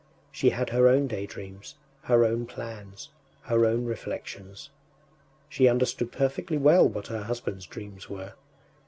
She 0.31 0.49
had 0.49 0.71
her 0.71 0.87
own 0.87 1.05
daydreams, 1.05 1.75
her 2.05 2.25
own 2.25 2.47
plans, 2.47 3.09
her 3.43 3.67
own 3.67 3.85
reflections; 3.85 4.71
she 5.47 5.67
understood 5.67 6.11
perfectly 6.11 6.57
well 6.57 6.89
what 6.89 7.05
her 7.05 7.21
husband’s 7.21 7.67
dreams 7.67 8.09
were. 8.09 8.33